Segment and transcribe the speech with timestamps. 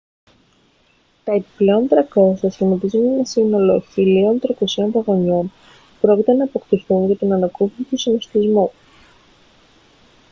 [1.23, 1.87] τα επιπλέον
[2.41, 5.51] 300 σχηματίζουν ένα σύνολο 1.300 βαγονιών που
[6.01, 8.71] πρόκειται να αποκτηθούν για την ανακούφιση του συνωστισμού